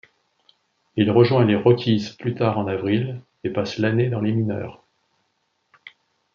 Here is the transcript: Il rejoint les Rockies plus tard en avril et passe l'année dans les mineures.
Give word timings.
Il 0.95 1.11
rejoint 1.11 1.45
les 1.45 1.55
Rockies 1.55 2.15
plus 2.17 2.33
tard 2.33 2.57
en 2.57 2.65
avril 2.65 3.21
et 3.43 3.51
passe 3.51 3.77
l'année 3.77 4.09
dans 4.09 4.19
les 4.21 4.31
mineures. 4.31 4.83